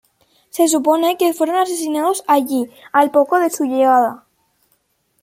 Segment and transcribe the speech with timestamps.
[0.49, 4.25] Se supone que fueron asesinados allí al poco de su llegada.